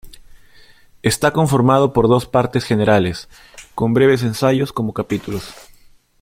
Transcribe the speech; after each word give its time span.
Está 1.03 1.31
conformado 1.31 1.93
por 1.93 2.07
dos 2.07 2.25
partes 2.25 2.63
generales, 2.65 3.29
con 3.75 3.93
breves 3.93 4.23
ensayos 4.23 4.73
como 4.73 4.93
capítulos. 4.95 5.53